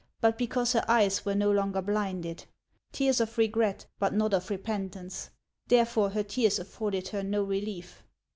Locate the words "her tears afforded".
6.09-7.09